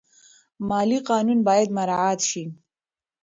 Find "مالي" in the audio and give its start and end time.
0.69-0.99